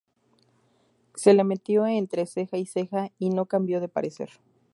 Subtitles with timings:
[1.13, 4.31] Se le metió entre ceja y ceja y no cambió de parecer